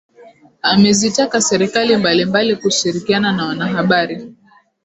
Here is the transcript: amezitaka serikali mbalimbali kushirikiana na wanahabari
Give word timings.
amezitaka 0.63 1.41
serikali 1.41 1.97
mbalimbali 1.97 2.55
kushirikiana 2.55 3.31
na 3.31 3.45
wanahabari 3.45 4.17